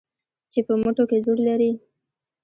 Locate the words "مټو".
0.81-1.03